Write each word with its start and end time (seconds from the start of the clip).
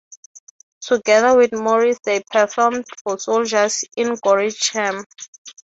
Together 0.79 1.37
with 1.37 1.51
Morris 1.53 1.99
they 2.03 2.23
performed 2.31 2.85
for 3.03 3.19
soldiers 3.19 3.83
in 3.95 4.13
Gorinchem. 4.15 5.03